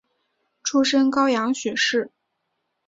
[0.63, 2.09] 出身高阳许氏。